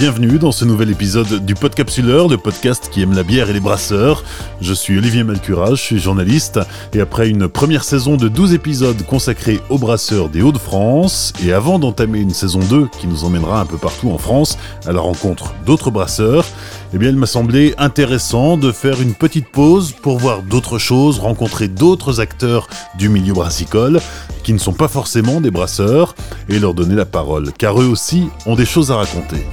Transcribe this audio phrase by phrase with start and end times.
[0.00, 3.60] Bienvenue dans ce nouvel épisode du Podcapsuleur, le podcast qui aime la bière et les
[3.60, 4.24] brasseurs.
[4.62, 6.58] Je suis Olivier Malcura, je suis journaliste
[6.94, 11.78] et après une première saison de 12 épisodes consacrés aux brasseurs des Hauts-de-France et avant
[11.78, 14.56] d'entamer une saison 2 qui nous emmènera un peu partout en France
[14.86, 16.46] à la rencontre d'autres brasseurs,
[16.94, 21.18] eh bien il m'a semblé intéressant de faire une petite pause pour voir d'autres choses,
[21.18, 24.00] rencontrer d'autres acteurs du milieu brassicole
[24.44, 26.14] qui ne sont pas forcément des brasseurs
[26.48, 29.44] et leur donner la parole car eux aussi ont des choses à raconter.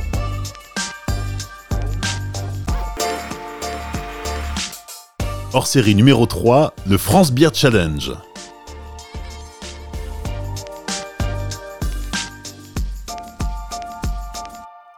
[5.58, 8.12] Hors série numéro 3, le France Beer Challenge.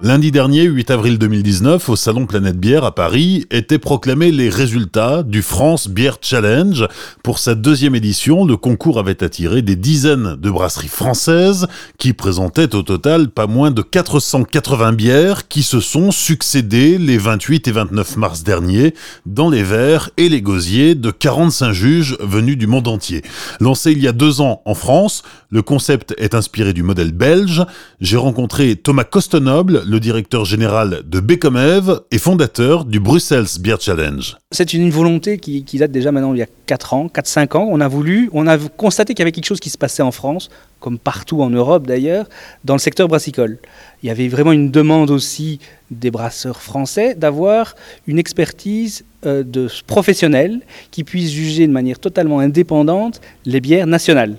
[0.01, 5.23] Lundi dernier, 8 avril 2019, au Salon Planète Bière à Paris, étaient proclamés les résultats
[5.23, 6.87] du France Beer Challenge.
[7.21, 12.75] Pour sa deuxième édition, le concours avait attiré des dizaines de brasseries françaises qui présentaient
[12.75, 18.15] au total pas moins de 480 bières qui se sont succédées les 28 et 29
[18.15, 18.93] mars dernier
[19.25, 23.21] dans les verres et les gosiers de 45 juges venus du monde entier.
[23.59, 27.65] Lancé il y a deux ans en France, le concept est inspiré du modèle belge.
[27.99, 34.37] J'ai rencontré Thomas Costenoble, le directeur général de Becomev et fondateur du Brussels Beer Challenge.
[34.51, 37.67] C'est une volonté qui, date déjà maintenant il y a 4 ans, 4-5 ans.
[37.71, 40.11] On a voulu, on a constaté qu'il y avait quelque chose qui se passait en
[40.11, 42.27] France, comme partout en Europe d'ailleurs,
[42.65, 43.57] dans le secteur brassicole.
[44.03, 45.59] Il y avait vraiment une demande aussi
[45.89, 47.73] des brasseurs français d'avoir
[48.05, 50.59] une expertise euh, de professionnels
[50.91, 54.35] qui puisse juger de manière totalement indépendante les bières nationales.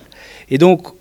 [0.48, 0.92] Et donc,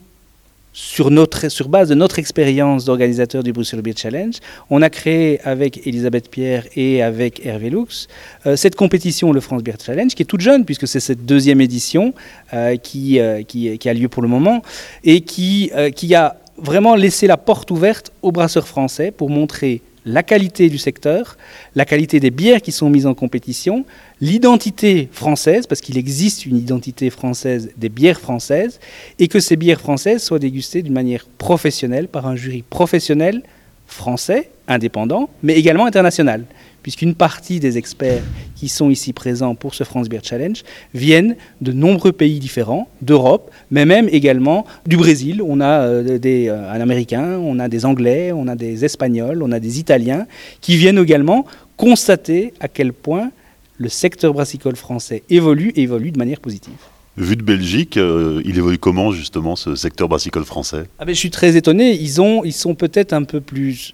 [0.79, 4.35] sur, notre, sur base de notre expérience d'organisateur du Bruxelles Beer Challenge,
[4.69, 8.07] on a créé avec Elisabeth Pierre et avec Hervé Lux
[8.45, 11.59] euh, cette compétition, le France Beer Challenge, qui est toute jeune, puisque c'est cette deuxième
[11.59, 12.13] édition
[12.53, 14.61] euh, qui, euh, qui, qui, a lieu pour le moment,
[15.03, 20.23] et qui, qui a vraiment laissé la porte ouverte aux brasseurs français pour montrer la
[20.23, 21.37] qualité du secteur,
[21.75, 23.85] la qualité des bières qui sont mises en compétition,
[24.21, 28.79] l'identité française, parce qu'il existe une identité française des bières françaises,
[29.19, 33.43] et que ces bières françaises soient dégustées d'une manière professionnelle par un jury professionnel
[33.85, 36.45] français, indépendant, mais également international
[36.83, 38.23] puisqu'une partie des experts
[38.55, 40.63] qui sont ici présents pour ce France Beer Challenge
[40.93, 45.41] viennent de nombreux pays différents, d'Europe, mais même également du Brésil.
[45.45, 49.43] On a euh, des, euh, un Américain, on a des Anglais, on a des Espagnols,
[49.43, 50.25] on a des Italiens,
[50.61, 51.45] qui viennent également
[51.77, 53.31] constater à quel point
[53.77, 56.73] le secteur brassicole français évolue et évolue de manière positive.
[57.17, 60.85] Vu de Belgique, euh, il évolue comment justement ce secteur brassicole français?
[60.99, 61.93] Ah ben, Je suis très étonné.
[61.93, 63.93] Ils, ont, ils sont peut-être un peu plus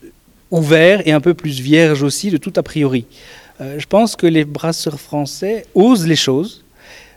[0.51, 3.05] ouvert et un peu plus vierge aussi de tout a priori.
[3.61, 6.63] Euh, je pense que les brasseurs français osent les choses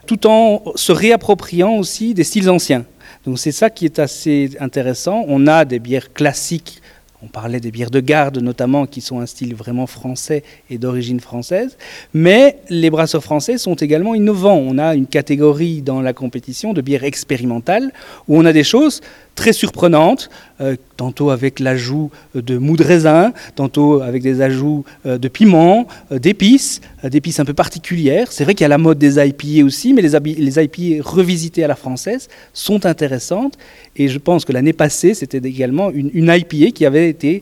[0.05, 2.85] tout en se réappropriant aussi des styles anciens.
[3.25, 5.23] Donc c'est ça qui est assez intéressant.
[5.27, 6.81] On a des bières classiques
[7.21, 11.19] on parlait des bières de garde notamment, qui sont un style vraiment français et d'origine
[11.19, 11.77] française.
[12.13, 14.55] Mais les brasseurs français sont également innovants.
[14.55, 17.91] On a une catégorie dans la compétition de bières expérimentales
[18.29, 19.01] où on a des choses
[19.39, 20.29] très surprenantes,
[20.59, 25.87] euh, tantôt avec l'ajout de mou de raisin, tantôt avec des ajouts euh, de piment,
[26.11, 28.33] euh, d'épices, d'épices un peu particulières.
[28.33, 31.63] C'est vrai qu'il y a la mode des IPA aussi, mais les, les IPA revisitées
[31.63, 33.57] à la française sont intéressantes.
[33.95, 37.41] Et je pense que l'année passée, c'était également une, une, IPA qui avait été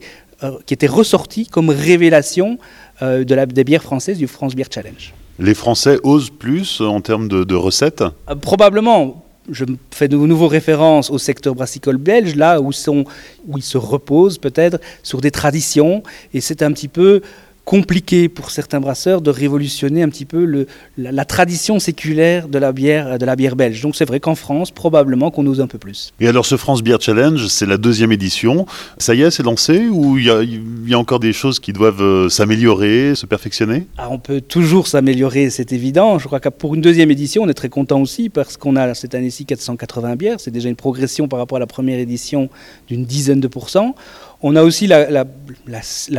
[0.68, 2.60] qui était ressortie comme révélation
[3.02, 5.16] de la, des bières françaises du France Beer Challenge.
[5.40, 8.04] Les Français osent plus en termes de, de recettes?
[8.42, 13.06] Probablement je fais de nouveau référence au secteur brassicole belge, là où, sont,
[13.48, 16.04] où ils se reposent peut-être sur des traditions,
[16.34, 17.22] et c'est un petit peu
[17.68, 20.68] compliqué pour certains brasseurs de révolutionner un petit peu le,
[20.98, 23.82] la, tradition séculaire de la bière, de la bière belge.
[23.82, 26.14] Donc c'est vrai qu'en France, probablement qu'on ose un peu plus.
[26.22, 28.66] Et alors ce France Beer Challenge, c'est la deuxième édition.
[29.00, 32.02] Ça y est, c'est lancé ou il y, y, a encore des choses qui doivent
[32.02, 33.86] euh, s'améliorer, se perfectionner?
[33.98, 36.20] Ah, On peut toujours s'améliorer, c'est évident.
[36.20, 38.94] Je crois que pour une deuxième édition, on est très content aussi parce qu'on a
[38.94, 40.40] cette année-ci 480 bières.
[40.40, 42.48] C'est déjà une progression par rapport à la première édition
[42.88, 43.94] d'une dizaine de pourcents.
[44.42, 45.26] On a aussi la,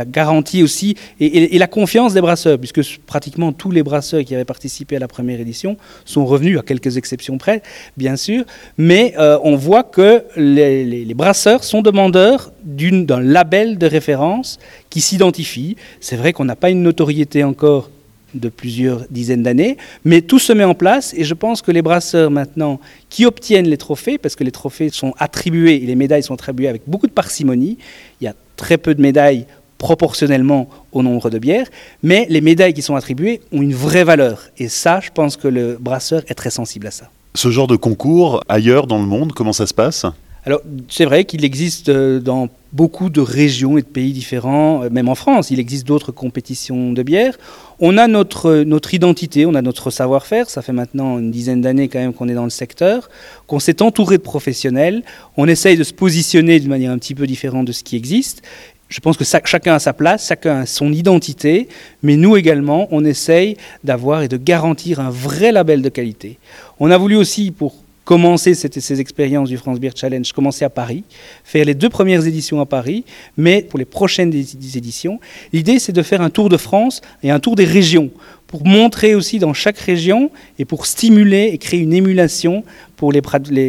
[0.05, 4.97] garantie aussi et, la confiance des brasseurs, puisque pratiquement tous les brasseurs qui avaient participé
[4.97, 7.61] à la première édition sont revenus, à quelques exceptions près,
[7.95, 8.43] bien sûr,
[8.77, 15.01] mais euh, on voit que les, les brasseurs sont demandeurs d'un label de référence qui
[15.01, 15.77] s'identifie.
[16.01, 17.89] C'est vrai qu'on n'a pas une notoriété encore
[18.33, 21.81] de plusieurs dizaines d'années, mais tout se met en place et je pense que les
[21.81, 22.79] brasseurs maintenant
[23.09, 26.67] qui obtiennent les trophées, parce que les trophées sont attribués et les médailles sont attribuées
[26.67, 27.77] avec beaucoup de parcimonie,
[28.21, 29.45] il y a très peu de médailles
[29.77, 31.67] proportionnellement au nombre de bières,
[32.03, 35.47] mais les médailles qui sont attribuées ont une vraie valeur et ça, je pense que
[35.47, 37.09] le brasseur est très sensible à ça.
[37.35, 40.05] Ce genre de concours ailleurs dans le monde, comment ça se passe?
[40.45, 44.89] Alors, c'est vrai qu'il existe euh, dans beaucoup de régions et de pays différents, euh,
[44.89, 45.51] même en France.
[45.51, 47.37] Il existe d'autres compétitions de bière.
[47.79, 50.49] On a notre, notre identité, on a notre savoir-faire.
[50.49, 53.09] Ça fait maintenant une dizaine d'années quand même qu'on est dans le secteur,
[53.47, 55.03] qu'on s'est entouré de professionnels.
[55.37, 58.43] On essaye de se positionner d'une manière un petit peu différente de ce qui existe.
[58.89, 61.69] Je pense que chacun a sa place, chacun a son identité,
[62.01, 66.39] mais nous également, on essaye d'avoir et de garantir un vrai label de qualité.
[66.79, 67.75] On a voulu aussi, pour
[68.09, 71.03] commencer ces expériences du France Beer Challenge, commencer à Paris,
[71.43, 73.05] faire les deux premières éditions à Paris,
[73.37, 75.19] mais pour les prochaines éditions,
[75.53, 78.09] l'idée c'est de faire un tour de France et un tour des régions
[78.49, 82.63] pour montrer aussi dans chaque région et pour stimuler et créer une émulation
[82.97, 83.21] pour les,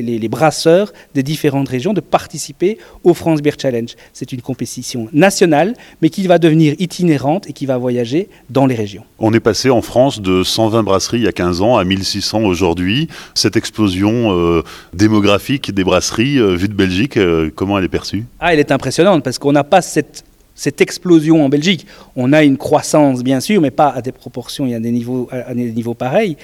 [0.02, 3.90] les, brasseurs des différentes régions de participer au France Beer Challenge.
[4.12, 8.74] C'est une compétition nationale, mais qui va devenir itinérante et qui va voyager dans les
[8.74, 9.04] régions.
[9.20, 12.40] On est passé en France de 120 brasseries il y a 15 ans à 1600
[12.42, 13.06] aujourd'hui.
[13.34, 14.62] Cette explosion euh,
[14.94, 18.24] démographique des brasseries, euh, vue de Belgique, euh, comment elle est perçue?
[18.40, 20.24] Ah, elle est impressionnante parce qu'on n'a pas cette
[20.60, 21.86] cette explosion en Belgique.
[22.16, 25.26] On a une croissance, bien sûr, mais pas à des proportions et à des niveaux,
[25.32, 26.36] à des niveaux pareils.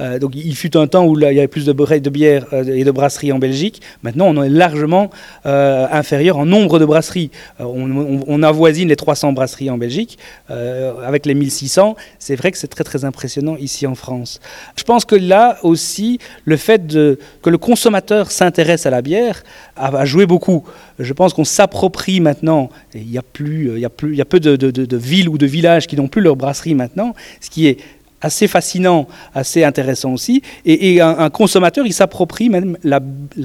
[0.00, 2.62] Euh, donc il fut un temps où il y avait plus de, de bières euh,
[2.62, 3.82] et de brasseries en Belgique.
[4.04, 5.10] Maintenant, on est largement
[5.44, 7.32] euh, inférieur en nombre de brasseries.
[7.58, 10.18] On, avoisine les 300 brasseries en Belgique.
[10.48, 14.38] avec les 1600, c'est vrai que c'est très très impressionnant ici en France.
[14.76, 19.42] Je pense que là aussi, le fait que le consommateur s'intéresse à la bière
[19.76, 20.62] a, joué beaucoup.
[20.98, 24.22] Je pense qu'on s'approprie maintenant, il y a plus, il y a plus, il y
[24.22, 27.66] a peu de, villes ou de villages qui n'ont plus leur brasserie maintenant, ce qui
[27.66, 27.78] est
[28.20, 30.42] assez fascinant, assez intéressant aussi.
[30.64, 33.00] Et, un, consommateur, il s'approprie même la,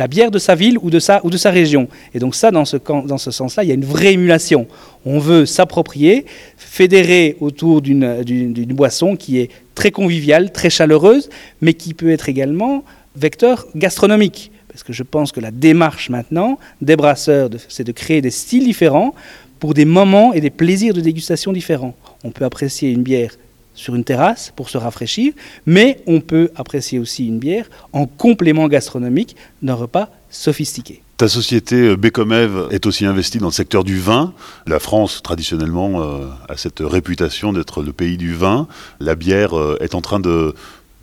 [0.08, 1.20] bière de sa ville ou de sa,
[1.52, 1.90] région.
[2.14, 4.68] Et donc ça, dans ce, dans ce sens-là, il y a une vraie émulation.
[5.06, 6.26] On veut s'approprier,
[6.58, 11.30] fédérer autour d'une boisson qui est très conviviale, très chaleureuse,
[11.62, 12.84] mais qui peut être également
[13.16, 14.52] vecteur gastronomique.
[14.70, 18.64] Parce que je pense que la démarche maintenant des brasseurs, c'est de créer des styles
[18.64, 19.14] différents
[19.60, 21.96] pour des moments et des plaisirs de dégustation différents.
[22.24, 23.32] On peut apprécier une bière
[23.74, 25.34] sur une terrasse pour se rafraîchir,
[25.66, 31.02] mais on peut apprécier aussi une bière en complément gastronomique d'un repas sophistiqué.
[31.18, 34.34] Ta société euh, Becomev est aussi investie dans le secteur du vin.
[34.68, 38.68] La France, traditionnellement, euh, a cette réputation d'être le pays du vin.
[39.02, 40.54] La bière euh, est en train de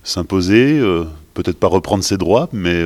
[0.05, 0.81] s'imposer,
[1.35, 2.85] peut-être pas reprendre ses droits, mais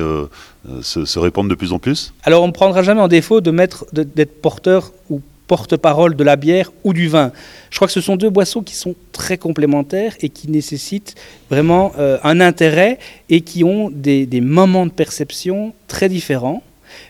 [0.81, 3.51] se, répandre de plus en plus Alors on ne prendra jamais en défaut de
[3.93, 5.21] d'être porteur ou
[5.51, 7.33] porte-parole de la bière ou du vin.
[7.71, 11.15] Je crois que ce sont deux boissons qui sont très complémentaires et qui nécessitent
[11.49, 16.63] vraiment euh, un intérêt et qui ont des, moments de perception très différents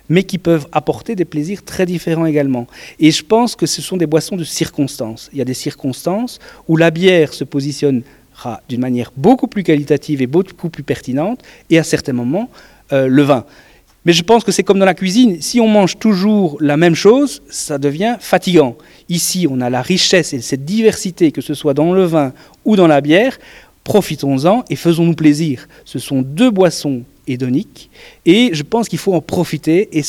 [0.10, 2.66] mais qui peuvent apporter des plaisirs très différents également.
[3.00, 5.30] Et je pense que ce sont des boissons de circonstances.
[5.34, 10.20] Il y a des circonstances où la bière se positionnera d'une manière beaucoup plus qualitative
[10.24, 12.50] et beaucoup plus pertinente, et à certains moments,
[12.92, 13.46] euh, le vin.
[14.04, 16.96] Mais je pense que c'est comme dans la cuisine, si on mange toujours la même
[16.96, 18.76] chose, ça devient fatigant.
[19.10, 22.34] Ici, on a la richesse et cette diversité, que ce soit dans le vin
[22.66, 23.38] ou dans la bière,
[23.84, 25.68] profitons-en et faisons-nous plaisir.
[25.86, 27.92] Ce sont deux boissons hédoniques
[28.26, 30.04] et je pense qu'il faut en profiter et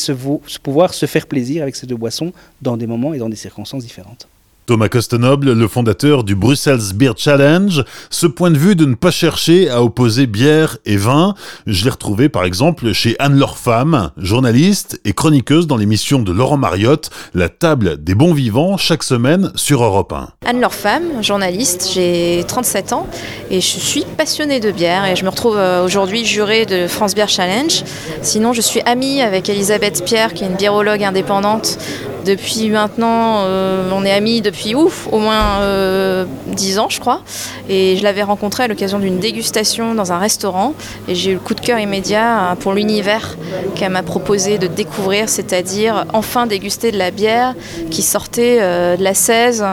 [0.62, 3.84] pouvoir se faire plaisir avec ces deux boissons dans des moments et dans des circonstances
[3.84, 4.26] différentes.
[4.72, 9.10] Thomas Costenoble, le fondateur du Brussels Beer Challenge, ce point de vue de ne pas
[9.10, 11.34] chercher à opposer bière et vin,
[11.66, 16.56] je l'ai retrouvé par exemple chez Anne-Laure Femme, journaliste et chroniqueuse dans l'émission de Laurent
[16.56, 20.30] Mariotte, La table des bons vivants, chaque semaine sur Europe 1.
[20.47, 23.06] Anne-Laure Femme, journaliste, j'ai 37 ans
[23.50, 27.14] et je suis passionnée de bière et je me retrouve euh, aujourd'hui jurée de France
[27.14, 27.85] Beer Challenge.
[28.23, 31.76] Sinon, je suis amie avec Elisabeth Pierre, qui est une biérologue indépendante
[32.25, 37.23] depuis maintenant, euh, on est amis depuis ouf, au moins euh, 10 ans je crois.
[37.69, 40.75] Et je l'avais rencontrée à l'occasion d'une dégustation dans un restaurant.
[41.09, 43.37] Et j'ai eu le coup de cœur immédiat euh, pour l'univers
[43.75, 47.54] qu'elle m'a proposé de découvrir, c'est-à-dire enfin déguster de la bière
[47.90, 49.64] qui sortait euh, de la 16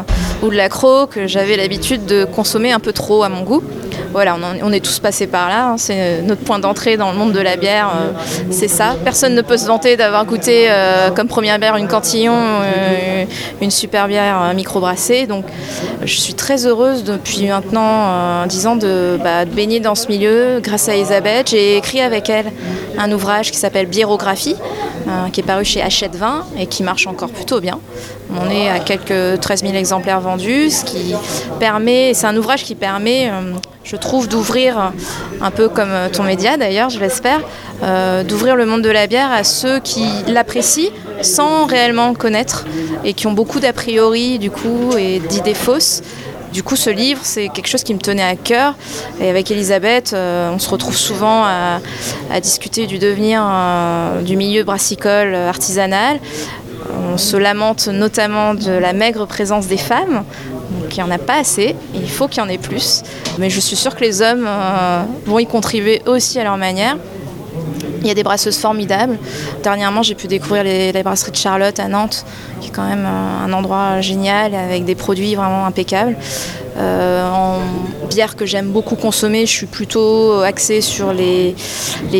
[0.43, 3.63] ou de la Cro que j'avais l'habitude de consommer un peu trop à mon goût
[4.11, 5.69] voilà, on, est tous passés par là.
[5.69, 5.77] Hein.
[5.77, 7.89] c'est euh, notre point d'entrée dans le monde de la bière.
[7.95, 8.11] Euh,
[8.49, 8.95] c'est ça.
[9.03, 12.35] Personne ne peut se vanter d'avoir goûté euh, comme première bière une cantillon,
[13.61, 15.27] une super bière microbrassée.
[15.27, 15.45] Donc,
[16.03, 20.59] je suis très heureuse depuis maintenant 10 ans bah, de, baigner dans ce milieu.
[20.61, 22.51] Grâce à Elisabeth, j'ai écrit avec elle
[22.97, 24.55] un ouvrage qui s'appelle Biérographie,
[25.31, 27.79] qui est paru chez Hachette 20 et qui marche encore plutôt bien.
[28.35, 31.15] On est à quelques 13 000 exemplaires vendus, ce qui
[31.59, 33.31] permet, c'est un ouvrage qui permet
[33.89, 34.91] je trouve, d'ouvrir,
[35.41, 37.39] un peu comme ton média d'ailleurs, je l'espère,
[37.81, 40.91] euh, d'ouvrir le monde de la bière à ceux qui l'apprécient
[41.23, 42.65] sans réellement connaître
[43.03, 46.03] et qui ont beaucoup d'a priori du coup et d'idées fausses.
[46.53, 48.73] Du coup, ce livre, c'est quelque chose qui me tenait à cœur.
[49.21, 51.79] Et avec Elisabeth, euh, on se retrouve souvent à,
[52.41, 56.19] discuter du devenir euh, du milieu brassicole artisanal.
[57.11, 60.23] On se lamente notamment de la maigre présence des femmes.
[60.71, 63.01] Donc il n'y en a pas assez, il faut qu'il y en ait plus.
[63.39, 66.97] Mais je suis sûre que les hommes euh, vont y contribuer aussi à leur manière.
[68.01, 69.17] Il y a des brasseuses formidables.
[69.63, 72.25] Dernièrement, j'ai pu découvrir les, les, brasseries de Charlotte à Nantes,
[72.61, 76.15] qui est quand même euh, un endroit génial avec des produits vraiment impeccables.
[76.77, 77.59] Euh, en
[78.07, 81.55] bière que j'aime beaucoup consommer, je suis plutôt axée sur les,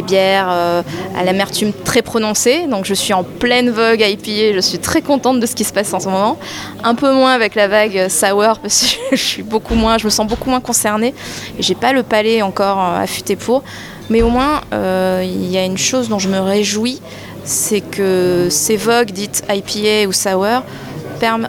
[0.05, 0.81] bières euh,
[1.17, 2.67] à l'amertume très prononcée.
[2.67, 5.71] Donc je suis en pleine vogue IPA, je suis très contente de ce qui se
[5.71, 6.37] passe en ce moment.
[6.83, 10.09] Un peu moins avec la vague sour parce que je suis beaucoup moins, je me
[10.09, 11.13] sens beaucoup moins concernée
[11.57, 13.63] et j'ai pas le palais encore affûté pour.
[14.09, 17.01] Mais au moins, euh, il y a une chose dont je me réjouis,
[17.43, 20.63] c'est que ces vogues dites IPA ou sour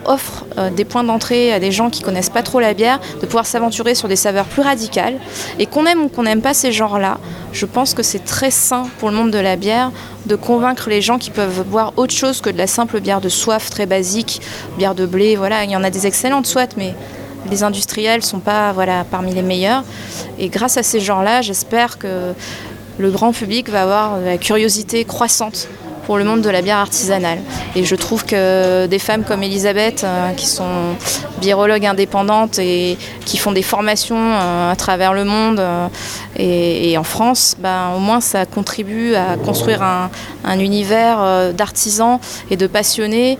[0.05, 3.25] offrent euh, des points d'entrée à des gens qui connaissent pas trop la bière, de
[3.25, 5.17] pouvoir s'aventurer sur des saveurs plus radicales.
[5.59, 7.19] Et qu'on aime ou qu'on n'aime pas ces genres-là,
[7.53, 9.91] je pense que c'est très sain pour le monde de la bière
[10.25, 13.29] de convaincre les gens qui peuvent boire autre chose que de la simple bière de
[13.29, 14.41] soif très basique,
[14.77, 16.93] bière de blé, voilà, il y en a des excellentes soit, mais
[17.49, 19.83] les industriels sont pas voilà, parmi les meilleurs.
[20.39, 22.33] Et grâce à ces gens-là, j'espère que
[22.97, 25.67] le grand public va avoir la curiosité croissante
[26.05, 27.39] pour le monde de la bière artisanale.
[27.75, 30.95] Et je trouve que des femmes comme Elisabeth, euh, qui sont
[31.39, 35.87] biérologues indépendantes et qui font des formations euh, à travers le monde euh,
[36.37, 40.09] et, en France, ben, au moins ça contribue à construire un,
[40.43, 42.19] un univers d'artisans
[42.49, 43.37] et de passionnés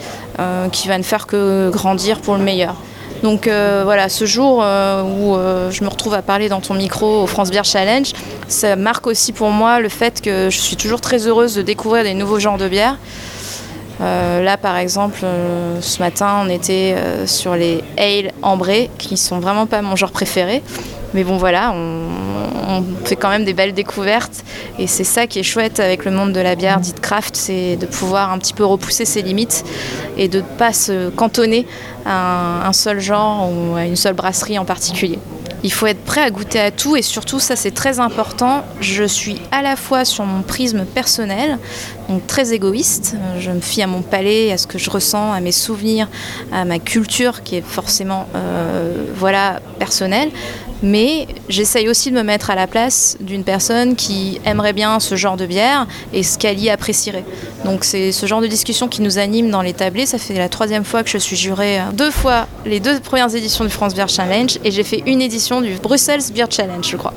[0.71, 2.75] qui va ne faire que grandir pour le meilleur.
[3.23, 6.73] Donc euh, voilà, ce jour euh, où euh, je me retrouve à parler dans ton
[6.73, 8.13] micro au France Beer Challenge,
[8.47, 12.03] ça marque aussi pour moi le fait que je suis toujours très heureuse de découvrir
[12.03, 12.97] des nouveaux genres de bières.
[13.99, 15.19] Là, par exemple,
[15.79, 16.95] ce matin, on était
[17.27, 20.63] sur les ale ambrés, qui sont vraiment pas mon genre préféré.
[21.13, 24.43] Mais bon, voilà, on, fait quand même des belles découvertes.
[24.79, 27.75] Et c'est ça qui est chouette avec le monde de la bière dite craft, c'est
[27.75, 29.65] de pouvoir un petit peu repousser ses limites
[30.17, 31.67] et de ne pas se cantonner
[32.05, 35.19] à un, un seul genre ou à une seule brasserie en particulier.
[35.63, 39.03] Il faut être prêt à goûter à tout et surtout, ça c'est très important, je
[39.03, 41.59] suis à la fois sur mon prisme personnel,
[42.09, 45.39] donc très égoïste, je me fie à mon palais, à ce que je ressens, à
[45.39, 46.07] mes souvenirs,
[46.51, 50.31] à ma culture qui est forcément euh, voilà, personnelle,
[50.81, 55.15] mais j'essaye aussi de me mettre à la place d'une personne qui aimerait bien ce
[55.15, 57.25] genre de bière et ce qu'elle y apprécierait.
[57.65, 60.05] Donc c'est ce genre de discussion qui nous anime dans les tablés.
[60.05, 63.63] Ça fait la troisième fois que je suis jurée deux fois les deux premières éditions
[63.63, 67.13] du France Beer Challenge et j'ai fait une édition du Brussels Beer Challenge, je crois.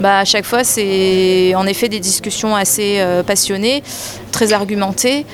[0.00, 3.82] Bah, à chaque fois, c'est en effet des discussions assez euh, passionnées,
[4.30, 5.26] très argumentées,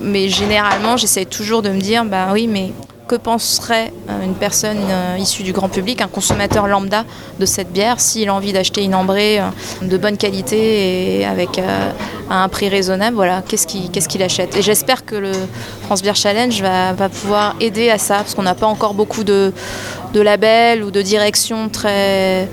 [0.00, 2.72] mais généralement, j'essaie toujours de me dire, bah oui, mais
[3.10, 7.04] que penserait euh, une personne euh, issue du grand public, un consommateur lambda
[7.40, 9.48] de cette bière, s'il a envie d'acheter une ambrée euh,
[9.82, 11.90] de bonne qualité et avec euh,
[12.30, 14.56] un prix raisonnable, voilà, qu'est-ce qu'il qu qu achète.
[14.56, 15.32] Et j'espère que le
[15.82, 19.52] France Beer Challenge va, pouvoir aider à ça, parce qu'on n'a pas encore beaucoup de,
[20.14, 22.48] labels ou de directions très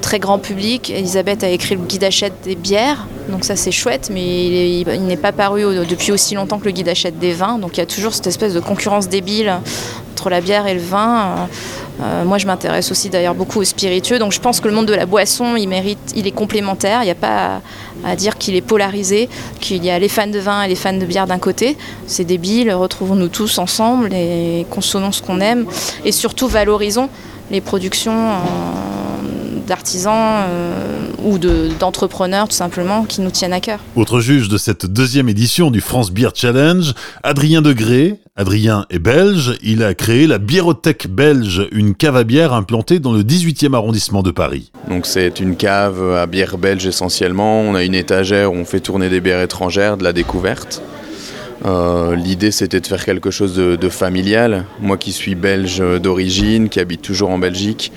[0.00, 0.90] très grand public.
[0.90, 5.16] Elisabeth a écrit le guide achète des bières, donc ça c'est chouette, mais il n'est
[5.16, 7.86] pas paru depuis aussi longtemps que le guide achète des vins, donc il y a
[7.86, 9.54] toujours cette espèce de concurrence débile
[10.12, 11.48] entre la bière et le vin.
[12.02, 14.86] Euh, moi je m'intéresse aussi d'ailleurs beaucoup aux spiritueux, donc je pense que le monde
[14.86, 17.62] de la boisson il mérite, il est complémentaire, il n'y a pas
[18.04, 19.30] à, dire qu'il est polarisé,
[19.60, 22.24] qu'il y a les fans de vin et les fans de bière d'un côté, c'est
[22.24, 25.64] débile, retrouvons-nous tous ensemble et consommons ce qu'on aime,
[26.04, 27.08] et surtout valorisons
[27.50, 28.12] les productions.
[28.12, 29.15] Euh,
[29.66, 33.80] d'artisans euh, ou d'entrepreneurs de, tout simplement qui nous tiennent à cœur.
[33.94, 38.14] Autre juge de cette deuxième édition du France Beer Challenge, Adrien Degré.
[38.36, 43.12] Adrien est belge, il a créé la Biérothèque belge, une cave à bière implantée dans
[43.12, 44.72] le 18e arrondissement de Paris.
[44.90, 48.80] Donc c'est une cave à bière belge essentiellement, on a une étagère où on fait
[48.80, 50.82] tourner des bières étrangères, de la découverte.
[51.64, 54.64] Euh, L'idée c'était de faire quelque chose de, de, familial.
[54.80, 57.92] Moi qui suis belge d'origine, qui habite toujours en Belgique,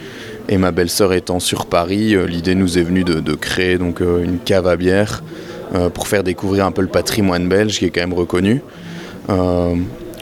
[0.50, 4.24] et ma belle-sœur étant sur Paris, euh, l'idée nous est venue de, créer donc, euh,
[4.24, 5.24] une cave à bière
[5.76, 8.62] euh, pour faire découvrir un peu le patrimoine belge qui est quand même reconnu.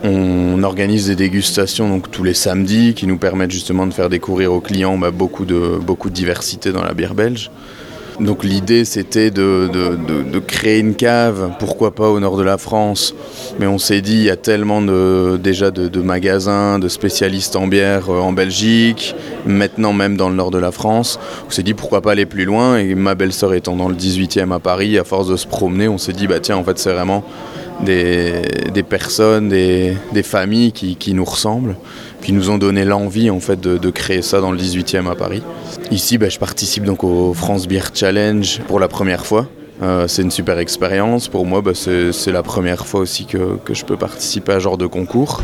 [0.04, 4.54] On organise des dégustations donc, tous les samedis qui nous permettent justement de faire découvrir
[4.54, 7.50] aux clients bah, beaucoup, de, beaucoup de diversité dans la bière belge.
[8.20, 13.14] Donc l'idée c'était de, créer une cave, pourquoi pas au nord de la France,
[13.60, 14.82] mais on s'est dit il y a tellement
[15.38, 20.52] déjà de, magasins, de spécialistes en bière euh, en Belgique, maintenant même dans le nord
[20.52, 22.78] de la France, on s'est dit pourquoi pas aller plus loin.
[22.78, 25.98] Et ma belle-sœur étant dans le 18e à Paris, à force de se promener, on
[25.98, 27.24] s'est dit bah tiens en fait c'est vraiment
[27.84, 28.42] des,
[28.90, 31.76] personnes, des, familles qui nous ressemblent
[32.28, 35.42] qui nous ont donné l'envie en fait de, créer ça dans le 18e à Paris.
[35.92, 39.48] Ici, bah, je participe donc au France Beer Challenge pour la première fois.
[40.08, 41.30] c'est une super expérience.
[41.30, 44.78] Pour moi, bah, c'est la première fois aussi que, je peux participer à ce genre
[44.78, 45.42] de concours.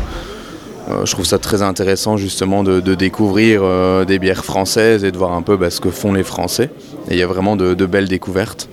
[1.06, 3.62] je trouve ça très intéressant justement de, découvrir
[4.04, 6.68] des bières françaises et de voir un peu bah, ce que font les Français.
[7.08, 8.68] Et il y a vraiment de, belles découvertes.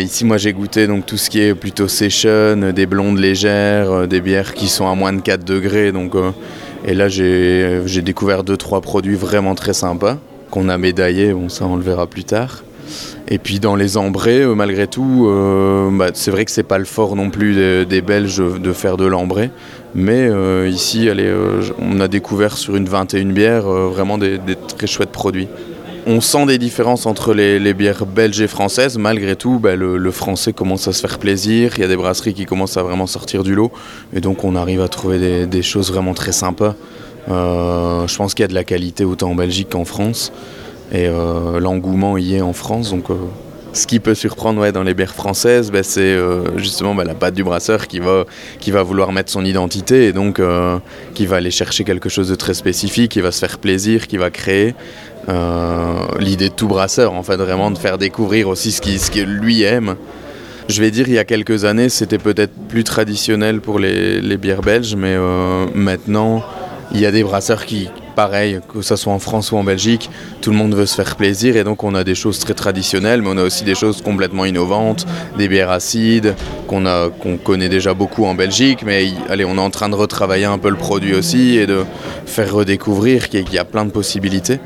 [0.00, 4.20] Ici, moi, j'ai goûté donc tout ce qui est plutôt session, des blondes légères, des
[4.20, 5.92] bières qui sont à moins de 4 degrés.
[5.92, 6.16] Donc,
[6.86, 10.18] et là, j'ai découvert deux trois produits vraiment très sympas
[10.50, 11.32] qu'on a médaillés.
[11.32, 12.62] Bon, ça, on le verra plus tard.
[13.28, 16.78] Et puis dans les ambrés, euh, malgré tout, euh, bah, c'est vrai que c'est pas
[16.78, 19.50] le fort non plus des, Belges de faire de l'ambré.
[19.94, 21.08] Mais euh, ici,
[21.80, 24.38] on a découvert sur une 21 bières vraiment des,
[24.76, 25.48] très chouettes produits.
[26.08, 28.96] On sent des différences entre les, bières belges et françaises.
[28.96, 31.72] Malgré tout, bah, le, français commence à se faire plaisir.
[31.76, 33.72] Il y a des brasseries qui commencent à vraiment sortir du lot.
[34.12, 36.76] Et donc on arrive à trouver des, choses vraiment très sympas.
[37.28, 40.32] je pense qu'il y a de la qualité autant en Belgique qu'en France.
[40.92, 42.90] Et euh, l'engouement y est en France.
[42.90, 43.14] Donc, euh,
[43.72, 47.34] ce qui peut surprendre dans les bières françaises, bah, c'est euh, justement bah, la patte
[47.34, 50.40] du brasseur qui va vouloir mettre son identité et donc
[51.14, 54.16] qui va aller chercher quelque chose de très spécifique, qui va se faire plaisir, qui
[54.16, 54.74] va créer.
[55.28, 59.96] L'idée de tout brasseur, en fait, vraiment de faire découvrir aussi ce qu'il lui aime.
[60.68, 64.62] Je vais dire, il y a quelques années, c'était peut-être plus traditionnel pour les, bières
[64.62, 65.16] belges, mais
[65.74, 66.42] maintenant,
[66.92, 70.10] il y a des brasseurs qui, pareil, que ce soit en France ou en Belgique,
[70.40, 73.22] tout le monde veut se faire plaisir et donc on a des choses très traditionnelles,
[73.22, 75.06] mais on a aussi des choses complètement innovantes,
[75.36, 76.34] des bières acides
[76.66, 76.84] qu'on
[77.20, 80.58] qu'on connaît déjà beaucoup en Belgique, mais allez, on est en train de retravailler un
[80.58, 81.84] peu le produit aussi et de
[82.24, 84.58] faire redécouvrir qu'il y a plein de possibilités.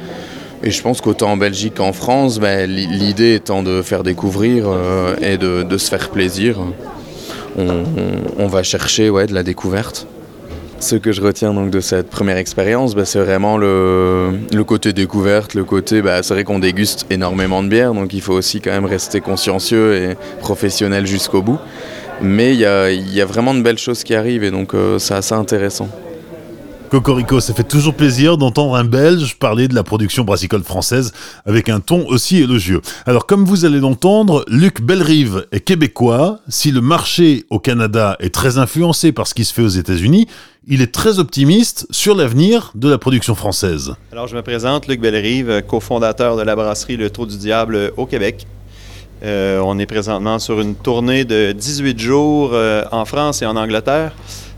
[0.62, 5.16] Et je pense qu'autant en Belgique qu'en France, ben, l'idée étant de faire découvrir euh,
[5.22, 6.58] et de, se faire plaisir,
[7.56, 10.06] on, va chercher ouais, de la découverte.
[10.78, 14.32] Ce que je retiens donc de cette première expérience, bah, c'est vraiment le,
[14.66, 18.34] côté découverte, le côté, bah, c'est vrai qu'on déguste énormément de bière, donc il faut
[18.34, 21.58] aussi quand même rester consciencieux et professionnel jusqu'au bout.
[22.22, 25.34] Mais il y a, vraiment de belles choses qui arrivent et donc euh, c'est assez
[25.34, 25.88] intéressant.
[26.90, 31.12] Cocorico, ça fait toujours plaisir d'entendre un Belge parler de la production brassicole française
[31.46, 32.80] avec un ton aussi élogieux.
[33.06, 36.40] Alors comme vous allez l'entendre, Luc Bellerive est québécois.
[36.48, 40.26] Si le marché au Canada est très influencé par ce qui se fait aux États-Unis,
[40.66, 43.94] il est très optimiste sur l'avenir de la production française.
[44.10, 48.06] Alors je me présente, Luc Bellerive, cofondateur de la brasserie Le Trou du Diable au
[48.06, 48.48] Québec.
[49.22, 53.54] Euh, on est présentement sur une tournée de 18 jours euh, en France et en
[53.54, 54.12] Angleterre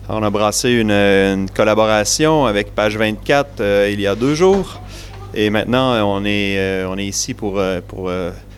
[0.09, 4.81] on a brassé une, collaboration avec Page 24 euh, il y a deux jours.
[5.35, 7.81] Et maintenant, on est, euh, ici pour, euh,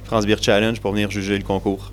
[0.05, 1.93] France Beer Challenge pour venir juger le concours.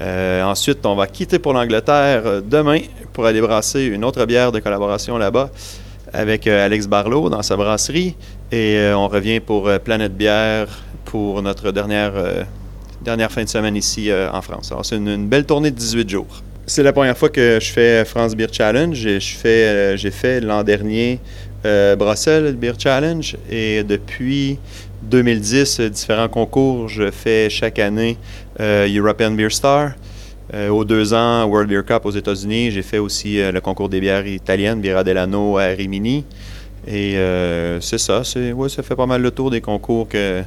[0.00, 2.80] ensuite, on va quitter pour l'Angleterre demain
[3.12, 5.50] pour aller brasser une autre bière de collaboration là-bas
[6.12, 8.14] avec Alex Barlow dans sa brasserie.
[8.52, 10.68] Et on revient pour Planète Bière
[11.04, 12.12] pour notre dernière,
[13.30, 14.72] fin de semaine ici en France.
[14.82, 16.42] C'est une belle tournée de 18 jours.
[16.68, 18.94] C'est la première fois que je fais France Beer Challenge.
[18.94, 21.18] Je fais, euh, j'ai fait l'an dernier
[21.64, 24.58] euh, Bruxelles Beer Challenge et depuis
[25.04, 26.86] 2010, différents concours.
[26.90, 28.18] Je fais chaque année
[28.60, 29.92] euh, European Beer Star.
[30.70, 32.70] aux deux ans, World Beer Cup aux États-Unis.
[32.70, 36.26] J'ai fait aussi le concours des bières italiennes, Birra Delano à Rimini.
[36.86, 37.16] Et
[37.80, 38.20] c'est ça.
[38.54, 40.42] Ouais, ça fait pas mal le tour des concours que,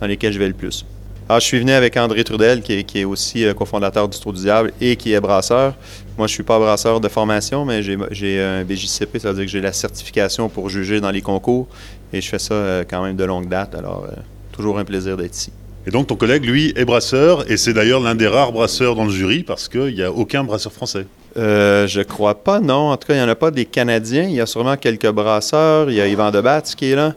[0.00, 0.84] dans lesquels je vais le plus.
[1.28, 4.40] Ah, je suis venu avec André Trudel, qui est, aussi euh, cofondateur du Trou du
[4.40, 5.74] Diable et qui est brasseur.
[6.18, 9.50] Moi, je suis pas brasseur de formation, mais j'ai un BJCP, ça veut dire que
[9.50, 11.68] j'ai la certification pour juger dans les concours.
[12.12, 13.74] Et je fais ça euh, quand même de longue date.
[13.74, 14.14] Alors, euh,
[14.52, 15.52] toujours un plaisir d'être ici.
[15.86, 19.04] Et donc, ton collègue, lui, est brasseur, et c'est d'ailleurs l'un des rares brasseurs dans
[19.04, 21.06] le jury, parce qu'il n'y a aucun brasseur français.
[21.36, 22.90] Euh, je crois pas, non.
[22.90, 24.24] En tout cas, il n'y en a pas des Canadiens.
[24.24, 25.90] Il y a sûrement quelques brasseurs.
[25.90, 27.14] Il y a Yvan Debatz qui est là.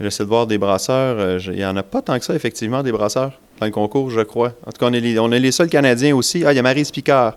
[0.00, 1.40] J'essaie de voir des brasseurs.
[1.40, 4.20] il n'y en a pas tant que ça, effectivement, des brasseurs dans le concours, je
[4.20, 4.52] crois.
[4.66, 6.44] En tout cas, on est les, on est les seuls Canadiens aussi.
[6.44, 7.36] Ah, il y a Marie Picard,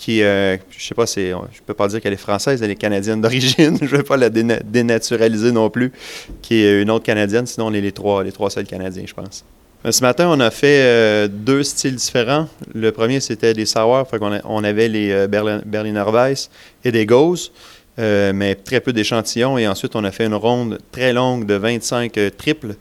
[0.00, 2.76] qui, euh, je sais pas, c'est, je peux pas dire qu'elle est française, elle est
[2.76, 3.76] canadienne d'origine.
[3.82, 5.92] je vais pas la dénaturaliser non plus,
[6.40, 7.46] qui est une autre Canadienne.
[7.46, 9.44] Sinon, on est les trois, les trois seuls Canadiens, je pense.
[9.84, 12.48] Euh, ce matin, on a fait euh, deux styles différents.
[12.74, 14.06] Le premier, c'était des sour.
[14.46, 16.48] on, avait les Berliner Weiss
[16.82, 17.52] et des Gauss,
[17.98, 19.58] mais très peu d'échantillons.
[19.58, 22.74] Et ensuite, on a fait une ronde très longue de 25 triples.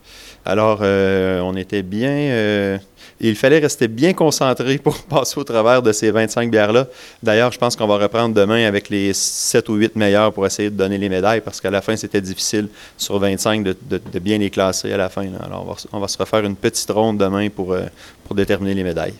[0.45, 2.09] Alors, euh, on était bien.
[2.09, 2.77] Euh,
[3.19, 6.87] il fallait rester bien concentré pour passer au travers de ces 25 bières-là.
[7.21, 10.69] D'ailleurs, je pense qu'on va reprendre demain avec les 7 ou 8 meilleurs pour essayer
[10.69, 13.75] de donner les médailles parce qu'à la fin, c'était difficile sur 25 de,
[14.19, 15.27] bien les classer à la fin.
[15.43, 17.83] Alors, on va, se refaire une petite ronde demain pour, euh,
[18.25, 19.15] pour déterminer les médailles.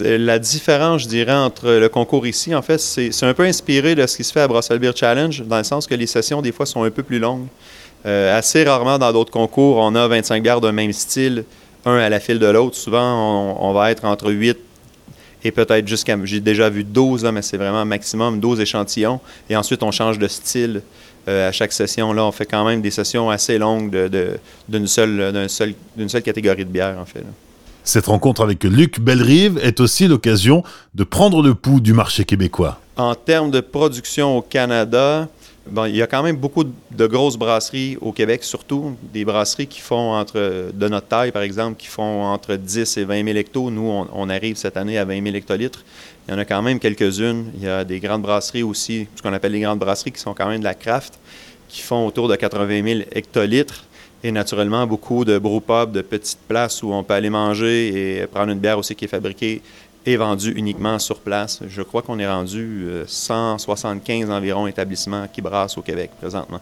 [0.00, 4.06] La différence, je dirais, entre le concours ici, en fait, c'est un peu inspiré de
[4.06, 6.52] ce qui se fait à Brussels Beer Challenge, dans le sens que les sessions, des
[6.52, 7.48] fois, sont un peu plus longues.
[8.06, 11.44] Euh, assez rarement dans d'autres concours, on a 25 bières d'un même style,
[11.84, 12.76] un à la file de l'autre.
[12.76, 14.56] Souvent, on, va être entre 8
[15.44, 19.20] et peut-être jusqu'à, j'ai déjà vu 12, mais c'est vraiment maximum 12 échantillons.
[19.50, 20.82] Et ensuite, on change de style
[21.26, 22.12] à chaque session.
[22.12, 24.38] Là, on fait quand même des sessions assez longues de,
[24.68, 27.24] d'une, seule, seul, d'une seule catégorie de bière, en fait.
[27.86, 30.64] Cette rencontre avec Luc Bellerive est aussi l'occasion
[30.96, 32.80] de prendre le pouls du marché québécois.
[32.96, 35.28] En termes de production au Canada,
[35.68, 39.66] Bon, il y a quand même beaucoup de grosses brasseries au Québec, surtout des brasseries
[39.66, 43.36] qui font entre, de notre taille par exemple, qui font entre 10 et 20 000
[43.36, 43.70] hectos.
[43.70, 45.84] Nous, on, arrive cette année à 20 000 hectolitres.
[46.28, 47.50] Il y en a quand même quelques-unes.
[47.56, 50.34] Il y a des grandes brasseries aussi, ce qu'on appelle les grandes brasseries, qui sont
[50.34, 51.18] quand même de la craft,
[51.68, 53.84] qui font autour de 80 000 hectolitres.
[54.22, 58.52] Et naturellement, beaucoup de brewpubs, de petites places où on peut aller manger et prendre
[58.52, 59.62] une bière aussi qui est fabriquée
[60.06, 61.60] est vendu uniquement sur place.
[61.68, 66.60] Je crois qu'on est rendu 175 euh, environ établissements qui brassent au Québec présentement.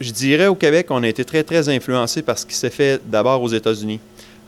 [0.00, 3.00] Je dirais au Québec, on a été très, très influencé par ce qui s'est fait
[3.06, 4.00] d'abord aux États-Unis.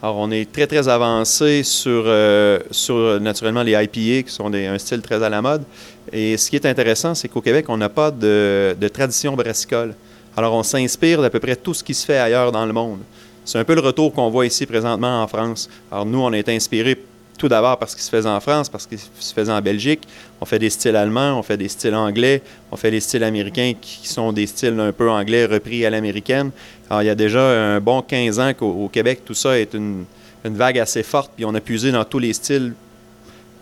[0.03, 4.79] Alors, on est très, très avancé sur, euh, sur naturellement, les IPA, qui sont un
[4.79, 5.65] style très à la mode.
[6.13, 9.95] Et ce qui est intéressant, c'est qu'au Québec, on n'a pas de, de, tradition brassicole.
[10.37, 13.01] Alors, on s'inspire d'à peu près tout ce qui se fait ailleurs dans le monde.
[13.45, 15.69] C'est un peu le retour qu'on voit ici présentement en France.
[15.91, 17.03] Alors, nous, on a été inspirés
[17.39, 20.07] tout d'abord parce qu'il se faisait en France, parce qu'il se faisait en Belgique.
[20.41, 23.73] On fait des styles allemands, on fait des styles anglais, on fait des styles américains
[23.81, 26.51] qui sont des styles un peu anglais repris à l'américaine.
[26.91, 30.05] Alors, il y a déjà un bon 15 ans qu'au Québec, tout ça est une,
[30.45, 32.73] vague assez forte, puis on a puisé dans tous les styles,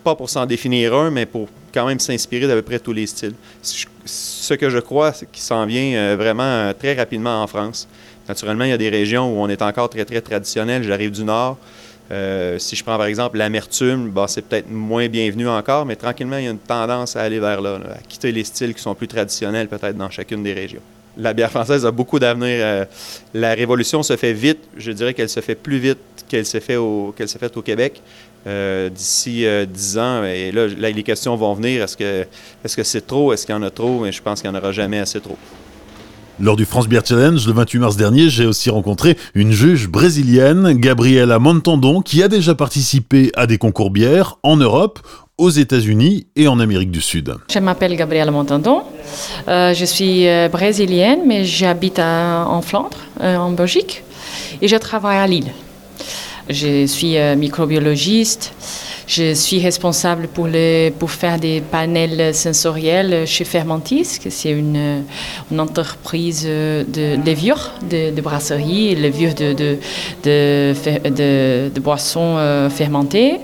[0.03, 3.05] pas pour s'en définir un, mais pour quand même s'inspirer d'à peu près tous les
[3.07, 3.33] styles.
[3.61, 7.87] Ce que je crois, c'est qu'il s'en vient euh, vraiment euh, très rapidement en France.
[8.29, 10.83] Naturellement, il y a des régions où on est encore très, très traditionnel.
[10.83, 11.57] J'arrive du Nord.
[12.11, 16.37] Euh, si je prends par exemple l'amertume, bah, c'est peut-être moins bienvenu encore, mais tranquillement,
[16.37, 18.95] il y a une tendance à aller vers là, à quitter les styles qui sont
[18.95, 20.81] plus traditionnels peut-être dans chacune des régions.
[21.17, 22.59] La bière française a beaucoup d'avenir.
[22.61, 22.85] Euh,
[23.33, 24.59] la révolution se fait vite.
[24.77, 25.97] Je dirais qu'elle se fait plus vite
[26.29, 27.13] qu'elle s'est faite au,
[27.55, 28.01] au Québec.
[28.45, 31.83] Euh, d'ici dix ans, et là, les questions vont venir.
[31.83, 32.25] Est-ce que,
[32.63, 33.33] est-ce que c'est trop?
[33.33, 34.01] Est-ce qu'il y en a trop?
[34.01, 35.37] Mais je pense qu'il n'y en aura jamais assez trop.
[36.39, 40.73] Lors du France Beer Challenge, le 28 mars dernier, j'ai aussi rencontré une juge brésilienne,
[40.73, 44.99] Gabriela Montandon, qui a déjà participé à des concours bières en Europe,
[45.39, 47.33] aux États-Unis et en Amérique du Sud.
[47.51, 48.83] Je m'appelle Gabriela Montandon.
[49.47, 54.03] Euh, je suis euh, brésilienne, mais j'habite en Flandre, euh, en Belgique,
[54.61, 55.51] et je travaille à Lille.
[56.49, 58.53] Je suis microbiologiste.
[59.07, 60.49] Je suis responsable pour,
[61.09, 65.03] faire des panels sensoriels chez Fermentis, que c'est une,
[65.57, 69.77] entreprise de levure, de, de brasserie, levure de
[71.79, 73.39] boissons euh, fermentées.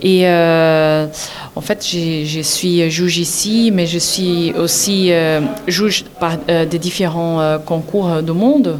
[0.00, 1.06] Et euh,
[1.54, 7.58] en fait, je suis juge ici, mais je suis aussi euh, juge par, des différents
[7.66, 8.78] concours du monde,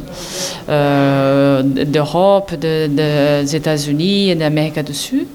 [0.67, 5.27] d'Europe, des États-Unis et d'Amérique du Sud.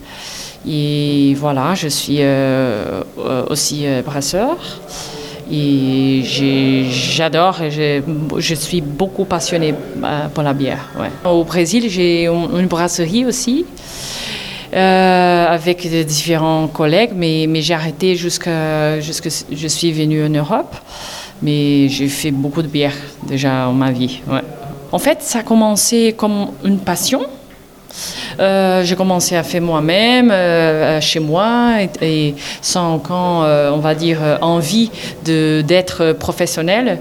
[0.69, 4.57] Et voilà, je suis euh, euh, aussi euh, brasseur.
[5.51, 6.23] Et
[6.91, 9.75] j'adore, je, suis beaucoup passionnée
[10.33, 10.89] pour la bière.
[11.27, 13.67] Au Brésil, j'ai une brasserie aussi.
[14.73, 20.75] avec différents collègues, mais, mais j'ai arrêté jusqu'à jusqu je suis venue en Europe.
[21.43, 22.97] Mais j'ai fait beaucoup de bière
[23.27, 24.21] déjà en ma vie.
[24.91, 27.21] En fait, ça a commencé comme une passion.
[28.41, 33.95] Euh, j'ai commencé à faire moi-même, euh, chez moi, et, sans aucun, euh, on va
[33.95, 34.91] dire, envie
[35.25, 36.99] d'être professionnel.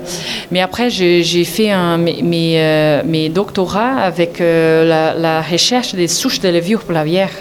[0.51, 6.93] Mais après, j'ai fait mes, mes, doctorats avec la, recherche des souches de levure pour
[6.93, 7.31] la bière.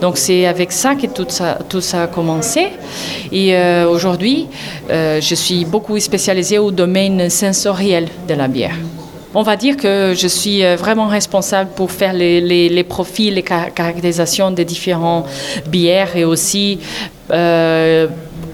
[0.00, 2.68] Donc c'est avec ça que tout ça, tout ça a commencé.
[3.32, 4.46] Et aujourd'hui,
[4.88, 8.76] je suis beaucoup spécialisée au domaine sensoriel de la bière.
[9.36, 13.42] On va dire que je suis euh, vraiment responsable pour faire les, les, profils, les
[13.42, 15.26] caractérisations des différents
[15.66, 16.78] bières et aussi
[17.32, 18.06] euh,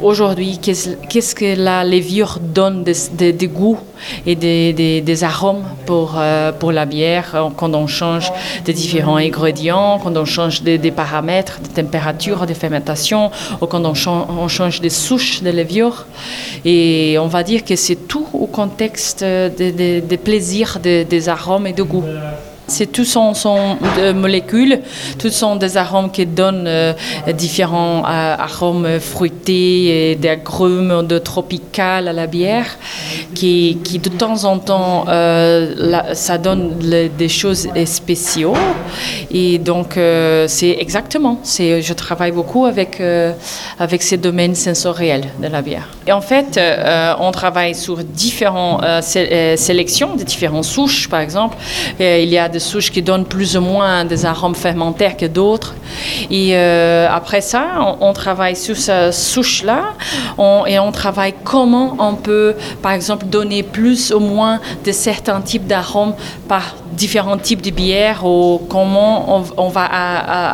[0.02, 3.78] aujourd'hui, qu'est-ce que la levure donne des de, goûts
[4.26, 8.32] et des, des, arômes pour, euh, pour la bière euh, quand on change
[8.64, 14.48] des différents ingrédients, quand on change des, paramètres de température, de fermentation, ou quand on,
[14.48, 16.06] change des souches de levure.
[16.64, 21.82] Et on va dire que c'est tout au contexte des plaisirs des arômes et de
[21.82, 22.04] goûts.
[22.70, 23.32] C'est tout son,
[23.98, 24.80] de molécules,
[25.18, 26.92] tout sont des arômes qui donnent euh,
[27.34, 32.78] différents euh, arômes fruités d'agrumes de tropical à la bière,
[33.34, 36.78] qui, de temps en temps, euh, ça donne
[37.18, 38.54] des choses spéciaux.
[39.32, 39.98] Et donc,
[40.46, 43.02] c'est exactement, c'est, je travaille beaucoup avec,
[43.78, 45.88] avec ces domaines sensoriels de la bière.
[46.06, 46.60] Et en fait,
[47.20, 51.56] on travaille sur différentes sélections, de différentes souches, par exemple.
[51.98, 55.74] il y a souches qui donnent plus ou moins des arômes fermentaires que d'autres.
[56.30, 59.94] Et après ça, on, travaille sur cette souche-là
[60.66, 65.66] et on travaille comment on peut, par exemple, donner plus ou moins de certains types
[65.66, 66.14] d'arômes
[66.48, 69.86] par différents types de bières ou comment on, va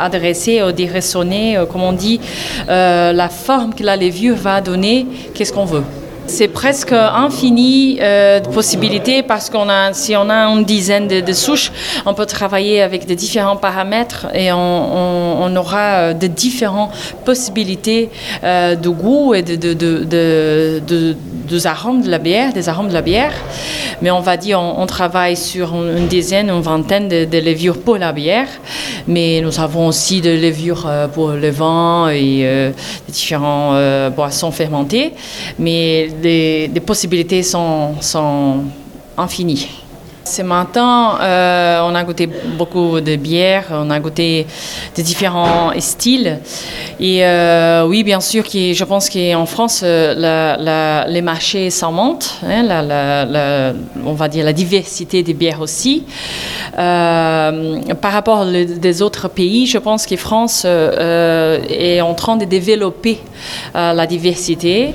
[0.01, 2.19] adresser ou déressonner, comme on dit,
[2.67, 5.83] la forme que la levure va donner, qu'est-ce qu'on veut.
[6.27, 11.33] C'est presque infini euh, de possibilités parce qu'on a, si on a une dizaine de,
[11.33, 11.71] souches,
[12.05, 16.91] on peut travailler avec de différents paramètres et on, aura euh, de différentes
[17.23, 18.09] possibilités
[18.43, 19.55] euh, de goût et de,
[21.47, 23.33] des arômes de la bière, des arômes de la bière.
[24.01, 28.11] Mais on va dire, on, travaille sur une dizaine, une vingtaine de, levures pour la
[28.11, 28.47] bière.
[29.07, 32.71] Mais nous avons aussi des levures pour le vin et
[33.07, 35.13] différentes boissons fermentées.
[35.57, 37.95] Mais les, possibilités sont
[39.17, 39.67] infinies.
[40.27, 44.45] Ce matin, euh, on a goûté beaucoup de bières, on a goûté
[44.97, 46.39] de différents styles.
[46.99, 52.65] Et euh, oui, bien sûr, je pense qu'en France, euh, les marchés s'augmentent, hein,
[54.05, 56.03] on va dire la diversité des bières aussi.
[56.75, 63.19] par rapport aux autres pays, je pense que France est en train de développer
[63.73, 64.93] la diversité.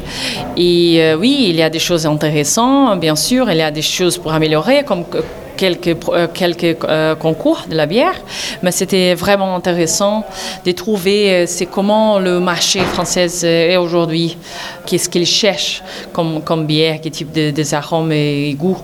[0.59, 4.19] Et oui, il y a des choses intéressantes, bien sûr, il y a des choses
[4.19, 5.05] pour améliorer, comme
[5.57, 6.27] quelques, euh,
[6.85, 8.15] euh, concours de la bière,
[8.63, 10.25] mais c'était vraiment intéressant
[10.65, 14.37] de trouver euh, c'est comment le marché français est aujourd'hui,
[14.87, 18.79] qu'est-ce qu'il cherche comme, bière, quel type de arômes et goûts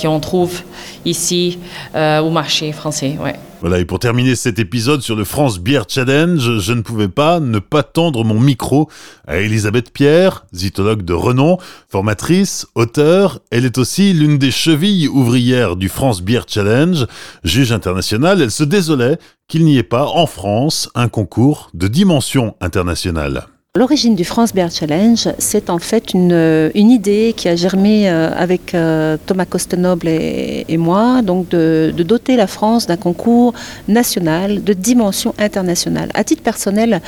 [0.00, 0.62] qu'on trouve
[1.04, 1.58] ici
[1.94, 3.16] au marché français.
[3.22, 3.34] Ouais.
[3.64, 7.40] Voilà, et pour terminer cet épisode sur le France Beer Challenge, je ne pouvais pas
[7.40, 8.90] ne pas tendre mon micro
[9.26, 11.56] à Elisabeth Pierre, zytologue de renom,
[11.88, 13.40] formatrice, auteur.
[13.50, 17.06] Elle est aussi l'une des chevilles ouvrières du France Beer Challenge.
[17.42, 19.16] Juge internationale, elle se désolait
[19.48, 23.46] qu'il n'y ait pas en France un concours de dimension internationale.
[23.76, 28.30] L'origine du France Bear Challenge, c'est en fait une, une, idée qui a germé euh,
[28.32, 33.52] avec euh, Thomas Costenoble et, et, moi, donc de, de, doter la France d'un concours
[33.88, 36.10] national de dimension internationale.
[36.14, 37.00] À titre personnel,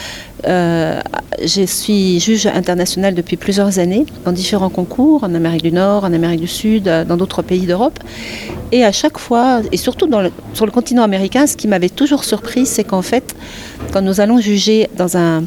[0.49, 1.01] euh,
[1.41, 6.13] je suis juge international depuis plusieurs années dans différents concours en Amérique du Nord, en
[6.13, 8.01] Amérique du Sud, dans d'autres pays d'Europe.
[8.73, 11.91] Et à chaque fois, et surtout dans le, sur le continent américain, ce qui m'avait
[11.91, 13.37] toujours surpris, c'est qu'en fait,
[13.93, 15.45] quand nous allons juger dans un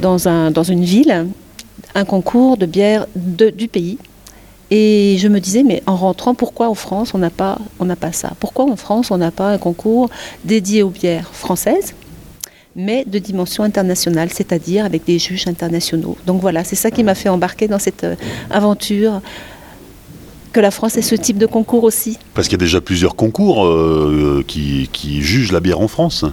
[0.00, 1.26] dans, un, dans une ville
[1.94, 3.98] un concours de bière du pays.
[4.70, 7.58] Et je me disais, mais en rentrant, pourquoi en France on n'a pas,
[8.00, 8.32] pas ça?
[8.38, 10.10] Pourquoi en France on n'a pas un concours
[10.44, 11.94] dédié aux bières françaises,
[12.76, 16.18] mais de dimension internationale, c'est-à-dire avec des juges internationaux?
[16.26, 18.14] Donc voilà, c'est ça qui m'a fait embarquer dans cette euh,
[18.50, 19.22] aventure
[20.52, 22.18] que la France ait ce type de concours aussi.
[22.38, 26.24] Parce qu'il y a déjà plusieurs concours euh, qui, qui, jugent la bière en France.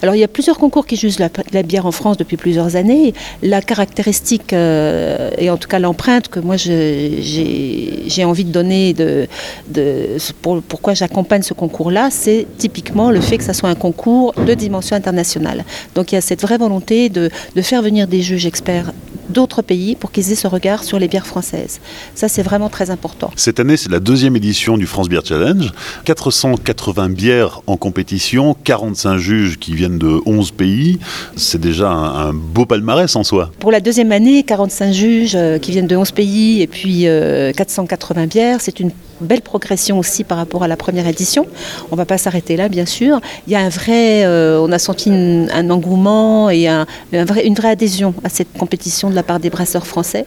[0.00, 3.12] Alors il y a plusieurs concours qui jugent la, bière en France depuis plusieurs années.
[3.42, 9.26] La caractéristique, euh, et en tout cas l'empreinte que moi j'ai envie de donner, de,
[9.68, 14.32] de pour, pourquoi j'accompagne ce concours-là, c'est typiquement le fait que ça soit un concours
[14.32, 15.66] de dimension internationale.
[15.94, 18.92] Donc il y a cette vraie volonté de, de faire venir des juges experts
[19.30, 21.80] d'autres pays pour qu'ils aient ce regard sur les bières françaises.
[22.14, 23.30] Ça, c'est vraiment très important.
[23.36, 25.49] Cette année, c'est la deuxième édition du France Beer Challenge.
[26.04, 30.98] 480 bières en compétition, 45 juges qui viennent de 11 pays.
[31.36, 33.50] C'est déjà un, beau palmarès en soi.
[33.58, 38.22] Pour la deuxième année, 45 juges euh, qui viennent de 11 pays et puis 480
[38.22, 41.46] euh, bières, c'est une belle progression aussi par rapport à la première édition.
[41.90, 43.20] On ne va pas s'arrêter là, bien sûr.
[43.46, 48.14] Il y a un vrai, euh, on a senti un engouement et une vraie adhésion
[48.24, 50.24] à cette compétition de la part des brasseurs français,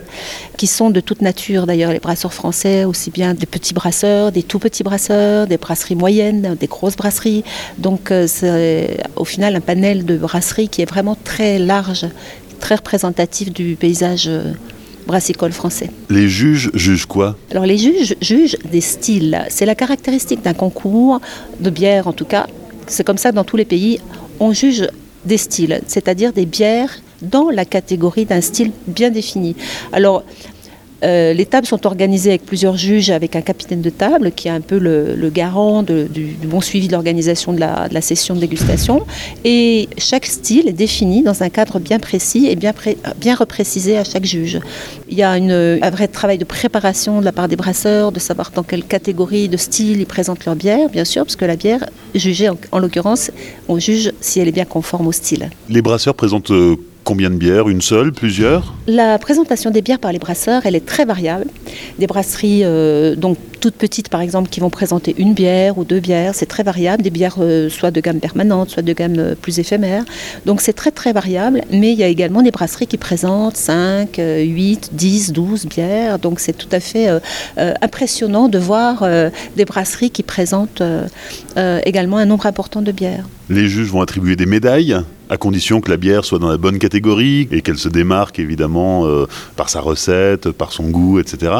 [0.57, 4.43] qui sont de toute nature d'ailleurs, les brasseurs français, aussi bien des petits brasseurs, des
[4.43, 7.43] tout petits brasseurs, des brasseries moyennes, des grosses brasseries.
[7.77, 12.05] Donc euh, c'est au final un panel de brasseries qui est vraiment très large,
[12.59, 14.53] très représentatif du paysage euh,
[15.05, 15.89] brassicole français.
[16.09, 17.35] Les juges jugent quoi?
[17.51, 19.45] Alors les juges jugent des styles.
[19.49, 21.19] C'est la caractéristique d'un concours
[21.59, 22.47] de bière en tout cas.
[22.87, 23.99] C'est comme ça dans tous les pays.
[24.39, 24.87] On juge
[25.25, 29.55] des styles, c'est-à-dire des bières dans la catégorie d'un style bien défini.
[29.93, 30.23] Alors,
[31.03, 34.51] euh, les tables sont organisées avec plusieurs juges, avec un capitaine de table qui est
[34.51, 39.05] un peu le, garant du, bon suivi de l'organisation de la, session de dégustation.
[39.43, 44.25] Et chaque style est défini dans un cadre bien précis et bien, reprécisé à chaque
[44.25, 44.59] juge.
[45.09, 48.51] Il y a un vrai travail de préparation de la part des brasseurs, de savoir
[48.51, 51.85] dans quelle catégorie de style ils présentent leur bière, bien sûr, parce que la bière,
[52.15, 53.31] jugée en, l'occurrence,
[53.67, 55.49] on juge si elle est bien conforme au style.
[55.69, 60.13] Les brasseurs présentent euh, Combien de bières Une seule Plusieurs La présentation des bières par
[60.13, 61.47] les brasseurs, elle est très variable.
[61.99, 65.99] Des brasseries euh, donc toutes petites, par exemple, qui vont présenter une bière ou deux
[65.99, 67.03] bières, c'est très variable.
[67.03, 70.05] Des bières euh, soit de gamme permanente, soit de gamme euh, plus éphémère.
[70.45, 71.61] Donc c'est très très variable.
[71.71, 76.19] Mais il y a également des brasseries qui présentent 5, 8, 10, 12 bières.
[76.19, 77.09] Donc c'est tout à fait
[77.57, 79.05] impressionnant de voir
[79.55, 80.83] des brasseries qui présentent
[81.57, 83.27] également un nombre important de bières.
[83.49, 84.97] Les juges vont attribuer des médailles
[85.33, 89.07] à condition que la bière soit dans la bonne catégorie et qu'elle se démarque évidemment
[89.07, 91.51] euh, par sa recette, par son goût, etc.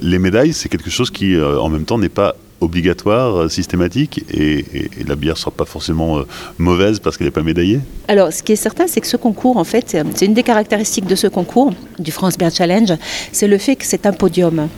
[0.00, 4.24] Les médailles, c'est quelque chose qui euh, en même temps n'est pas obligatoire, euh, systématique,
[4.34, 4.64] et,
[5.06, 6.22] la bière ne sera pas forcément
[6.58, 9.56] mauvaise parce qu'elle n'est pas médaillée Alors, ce qui est certain, c'est que ce concours,
[9.56, 12.92] en fait, c'est une des caractéristiques de ce concours, du France Beer Challenge,
[13.30, 14.68] c'est le fait que c'est un podium.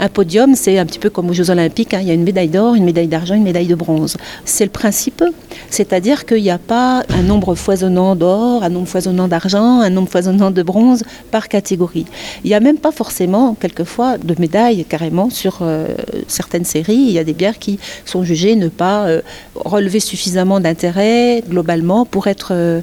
[0.00, 2.00] Un podium, c'est un petit peu comme aux Jeux Olympiques, hein.
[2.00, 4.16] il y a une médaille d'or, une médaille d'argent, une médaille de bronze.
[4.44, 5.22] C'est le principe,
[5.70, 10.08] c'est-à-dire qu'il n'y a pas un nombre foisonnant d'or, un nombre foisonnant d'argent, un nombre
[10.08, 12.06] foisonnant de bronze par catégorie.
[12.44, 15.88] Il n'y a même pas forcément, quelquefois, de médailles carrément sur euh,
[16.28, 16.94] certaines séries.
[16.94, 19.20] Il y a des bières qui sont jugées ne pas euh,
[19.54, 22.80] relever suffisamment d'intérêt globalement pour être euh,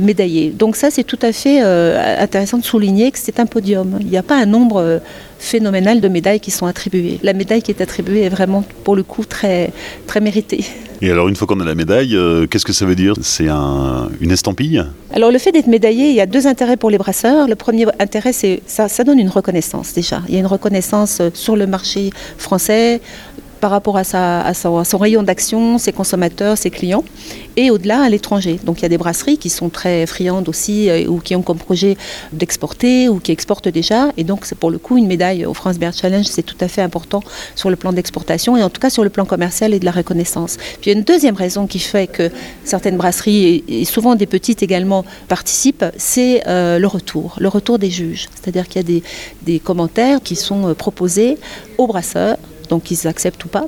[0.00, 0.50] médaillées.
[0.50, 3.98] Donc ça, c'est tout à fait intéressant de souligner que c'est un podium.
[4.00, 5.00] Il n'y a pas un nombre
[5.42, 7.18] phénoménal de médailles qui sont attribuées.
[7.22, 9.72] La médaille qui est attribuée est vraiment, pour le coup, très,
[10.06, 10.64] très méritée.
[11.04, 13.14] Et alors, une fois qu'on a la médaille, euh, qu'est-ce que ça veut dire?
[13.22, 14.84] C'est un, une estampille?
[15.12, 17.48] Alors, le fait d'être médaillé, il y a deux intérêts pour les brasseurs.
[17.48, 20.22] Le premier intérêt, c'est ça, ça donne une reconnaissance déjà.
[20.28, 23.00] Il y a une reconnaissance sur le marché français,
[23.62, 27.04] par rapport à, son, rayon d'action, ses consommateurs, ses clients,
[27.56, 28.58] et au-delà à l'étranger.
[28.64, 31.42] Donc il y a des brasseries qui sont très friandes aussi, euh, ou qui ont
[31.42, 31.96] comme projet
[32.32, 35.78] d'exporter, ou qui exportent déjà, et donc c'est pour le coup une médaille au France
[35.78, 37.22] Beer Challenge, c'est tout à fait important
[37.54, 39.92] sur le plan d'exportation, et en tout cas sur le plan commercial et de la
[39.92, 40.56] reconnaissance.
[40.80, 42.32] Puis il y a une deuxième raison qui fait que
[42.64, 47.90] certaines brasseries, et, souvent des petites également, participent, c'est euh, le retour, le retour des
[47.90, 48.28] juges.
[48.34, 49.02] C'est-à-dire qu'il y a des,
[49.42, 51.38] des commentaires qui sont euh, proposés
[51.78, 53.66] aux brasseurs donc ils acceptent ou pas.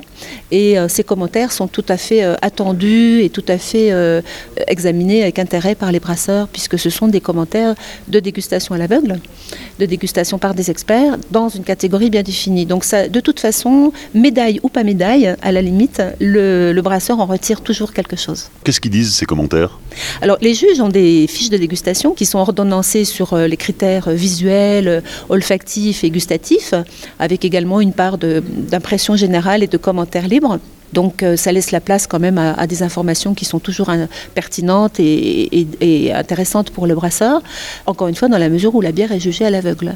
[0.51, 4.21] Et euh, ces commentaires sont tout à fait euh, attendus et tout à fait euh,
[4.67, 7.75] examinés avec intérêt par les brasseurs, puisque ce sont des commentaires
[8.07, 9.19] de dégustation à l'aveugle,
[9.79, 12.65] de dégustation par des experts, dans une catégorie bien définie.
[12.65, 17.19] Donc ça, de toute façon, médaille ou pas médaille, à la limite, le, le brasseur
[17.19, 18.49] en retire toujours quelque chose.
[18.63, 19.79] Qu'est-ce qu'ils disent ces commentaires?
[20.21, 25.03] Alors les juges ont des fiches de dégustation qui sont ordonnancées sur les critères visuels,
[25.29, 26.73] olfactifs et gustatifs,
[27.19, 28.17] avec également une part
[28.85, 30.59] d'impression générale et de commentaires libres.
[30.95, 33.91] Donc euh, ça laisse la place quand même à, des informations qui sont toujours
[34.33, 37.41] pertinentes et, intéressantes pour le brasseur.
[37.85, 39.95] Encore une fois, dans la mesure où la bière est jugée à l'aveugle.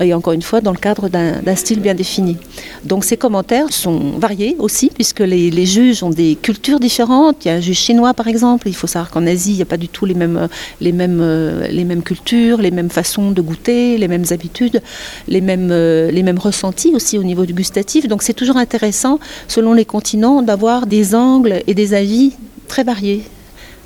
[0.00, 2.38] Et encore une fois, dans le cadre d'un style bien défini.
[2.84, 7.44] Donc ces commentaires sont variés aussi, puisque les, juges ont des cultures différentes.
[7.44, 8.66] Il y a un juge chinois, par exemple.
[8.66, 10.48] Il faut savoir qu'en Asie, il n'y a pas du tout les mêmes,
[10.80, 11.22] les, mêmes,
[11.68, 14.80] les mêmes cultures, les mêmes façons de goûter, les mêmes habitudes,
[15.28, 18.08] les mêmes, les mêmes ressentis aussi au niveau du gustatif.
[18.08, 22.32] Donc c'est toujours intéressant, selon les continents, d'avoir des angles et des avis
[22.68, 23.24] très variés.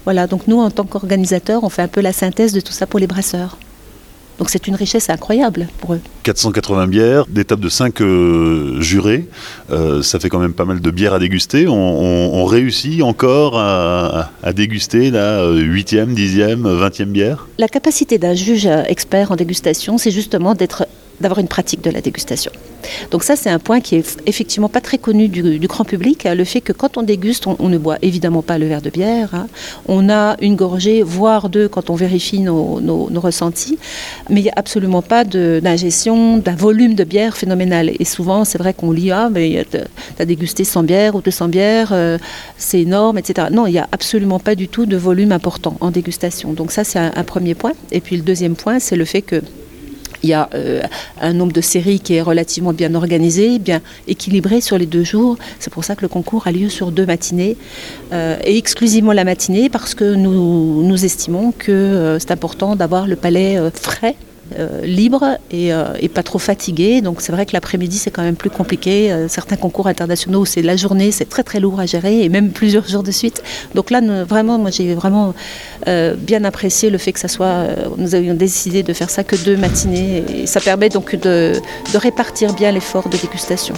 [0.04, 2.86] Voilà, donc nous, en tant qu'organisateurs, on fait un peu la synthèse de tout ça
[2.86, 3.56] pour les brasseurs.
[4.38, 6.00] Donc c'est une richesse incroyable pour eux.
[6.24, 9.28] 480 bières, des tables de 5 euh, jurés,
[9.70, 11.68] euh, ça fait quand même pas mal de bières à déguster.
[11.68, 17.48] On, réussit encore à, à, déguster la 8e, 10e, 20e bière?
[17.58, 20.86] La capacité d'un juge expert en dégustation, c'est justement d'être
[21.20, 22.52] d'avoir une pratique de la dégustation.
[23.10, 26.44] Donc ça, c'est un point qui est effectivement pas très connu du, grand public, le
[26.44, 29.46] fait que quand on déguste, on, ne boit évidemment pas le verre de bière, hein.
[29.88, 33.78] on a une gorgée, voire deux quand on vérifie nos, ressentis,
[34.28, 37.90] mais il n'y a absolument pas d'ingestion d'un volume de bière phénoménal.
[37.98, 39.78] Et souvent, c'est vrai qu'on lit, ah, mais tu
[40.18, 42.18] as dégusté 100 bières ou 200 bières, euh,
[42.58, 43.48] c'est énorme, etc.
[43.50, 46.52] Non, il n'y a absolument pas du tout de volume important en dégustation.
[46.52, 47.72] Donc ça, c'est un premier point.
[47.92, 49.40] Et puis le deuxième point, c'est le fait que
[50.24, 50.82] il y a euh,
[51.20, 55.36] un nombre de séries qui est relativement bien organisé, bien équilibré sur les deux jours.
[55.58, 57.56] C'est pour ça que le concours a lieu sur deux matinées
[58.12, 63.16] euh, et exclusivement la matinée parce que nous, estimons que euh, c'est important d'avoir le
[63.16, 64.16] palais frais
[64.82, 67.00] libre euh, et, pas trop fatigué.
[67.00, 69.12] Donc c'est vrai que l'après-midi c'est quand même plus compliqué.
[69.12, 72.50] Euh, certains concours internationaux c'est la journée, c'est très très lourd à gérer et même
[72.50, 73.42] plusieurs jours de suite.
[73.74, 75.34] Donc là vraiment, moi j'ai vraiment
[75.86, 77.66] bien apprécié le fait que ça soit.
[77.96, 81.52] nous avions décidé de faire ça que deux matinées et ça permet donc de
[81.94, 83.74] répartir bien l'effort de dégustation.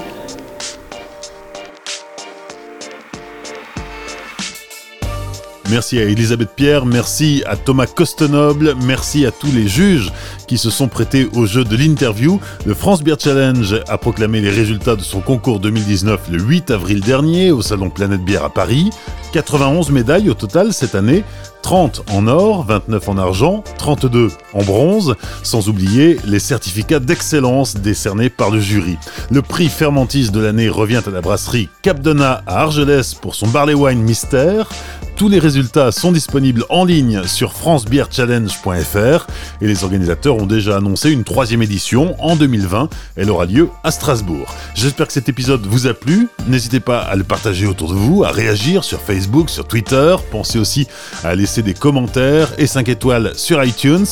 [5.69, 10.12] Merci à Elisabeth Pierre, merci à Thomas Costenoble, merci à tous les juges
[10.47, 12.40] qui se sont prêtés au jeu de l'interview.
[12.64, 17.01] Le France Beer Challenge a proclamé les résultats de son concours 2019 le 8 avril
[17.01, 18.90] dernier au Salon Planète Bière à Paris.
[19.32, 21.24] 91 médailles au total cette année,
[21.62, 28.30] 30 en or, 29 en argent, 32 en bronze, sans oublier les certificats d'excellence décernés
[28.30, 28.97] par le jury.
[29.30, 33.74] Le prix Fermentis de l'année revient à la brasserie Capdena à Argelès pour son Barley
[33.74, 34.68] Wine Mystère.
[35.17, 39.27] Tous les résultats sont disponibles en ligne sur francebeerchallenge.fr
[39.62, 42.91] et les organisateurs ont déjà annoncé une troisième édition en 2020.
[43.17, 44.55] Elle aura lieu à Strasbourg.
[44.75, 46.29] J'espère que cet épisode vous a plu.
[46.49, 50.17] N'hésitez pas à le partager autour de vous, à réagir sur Facebook, sur Twitter.
[50.31, 50.87] Pensez aussi
[51.25, 54.05] à laisser des commentaires et 5 étoiles sur iTunes.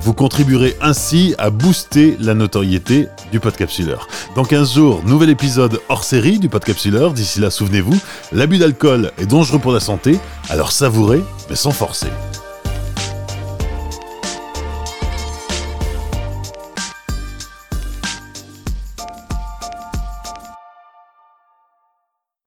[0.00, 4.08] Vous contribuerez ainsi à booster la notoriété du Podcapsuleur.
[4.34, 7.12] Dans 15 jours, nouvel épisode hors série du Podcapsuleur.
[7.12, 7.96] D'ici là, souvenez-vous,
[8.32, 10.18] l'abus d'alcool est dangereux pour la santé.
[10.50, 12.08] Alors savourez, mais sans forcer.